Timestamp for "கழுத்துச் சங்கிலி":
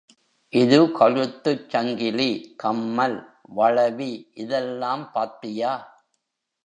0.91-2.29